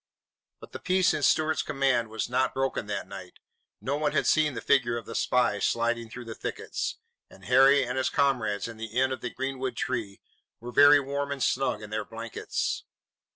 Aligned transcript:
But 0.59 0.71
the 0.71 0.79
peace 0.79 1.13
in 1.13 1.21
Stuart's 1.21 1.61
command 1.61 2.07
was 2.09 2.27
not 2.27 2.55
broken 2.55 2.87
that 2.87 3.07
night. 3.07 3.37
No 3.79 3.97
one 3.97 4.13
had 4.13 4.25
seen 4.25 4.55
the 4.55 4.59
figure 4.61 4.97
of 4.97 5.05
the 5.05 5.13
spy 5.13 5.59
sliding 5.59 6.09
through 6.09 6.25
the 6.25 6.33
thickets, 6.33 6.97
and 7.29 7.45
Harry 7.45 7.85
and 7.85 7.99
his 7.99 8.09
comrades 8.09 8.67
in 8.67 8.77
the 8.77 8.99
Inn 8.99 9.11
of 9.11 9.21
the 9.21 9.29
Greenwood 9.29 9.75
Tree 9.75 10.19
were 10.59 10.71
very 10.71 10.99
warm 10.99 11.31
and 11.31 11.43
snug 11.43 11.83
in 11.83 11.91
their 11.91 12.03
blankets. 12.03 12.83